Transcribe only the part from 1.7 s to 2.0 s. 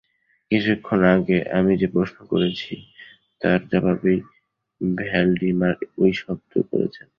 যে